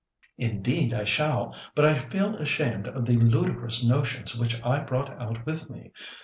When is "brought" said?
4.79-5.11